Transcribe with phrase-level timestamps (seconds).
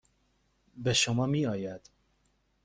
[0.77, 1.89] به شما میآید.